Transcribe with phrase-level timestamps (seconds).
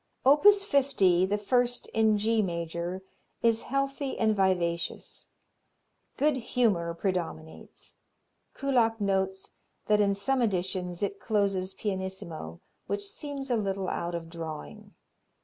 [0.25, 3.03] Opus 50, the first in G major,
[3.43, 5.27] is healthy and vivacious.
[6.17, 7.97] Good humor predominates.
[8.55, 9.51] Kullak notes
[9.85, 14.95] that in some editions it closes pianissimo, which seems a little out of drawing.